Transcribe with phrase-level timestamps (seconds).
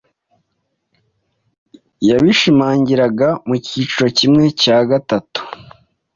[2.09, 5.39] yabishimangiraga mu cyiciro kimwe cya gatatu